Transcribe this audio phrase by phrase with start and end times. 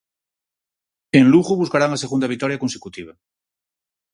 [1.17, 3.13] En Lugo buscarán a segunda vitoria consecutiva.